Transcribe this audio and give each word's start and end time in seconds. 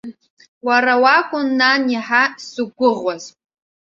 Уара 0.67 0.93
уакәын, 1.03 1.47
нан, 1.59 1.81
иаҳа 1.93 2.23
сзықәгәыӷуаз. 2.43 3.23